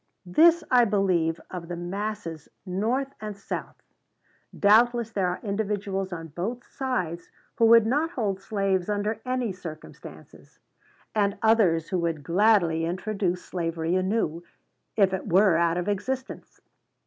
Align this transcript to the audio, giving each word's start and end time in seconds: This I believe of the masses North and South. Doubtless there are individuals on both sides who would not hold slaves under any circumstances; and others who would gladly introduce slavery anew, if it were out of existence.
This 0.25 0.63
I 0.71 0.83
believe 0.83 1.39
of 1.51 1.67
the 1.67 1.75
masses 1.75 2.49
North 2.65 3.13
and 3.21 3.37
South. 3.37 3.75
Doubtless 4.57 5.11
there 5.11 5.27
are 5.27 5.39
individuals 5.43 6.11
on 6.11 6.29
both 6.29 6.65
sides 6.65 7.29
who 7.57 7.67
would 7.67 7.85
not 7.85 8.09
hold 8.09 8.41
slaves 8.41 8.89
under 8.89 9.21
any 9.27 9.51
circumstances; 9.53 10.57
and 11.13 11.37
others 11.43 11.89
who 11.89 11.99
would 11.99 12.23
gladly 12.23 12.83
introduce 12.83 13.45
slavery 13.45 13.93
anew, 13.95 14.41
if 14.95 15.13
it 15.13 15.27
were 15.27 15.55
out 15.55 15.77
of 15.77 15.87
existence. 15.87 16.59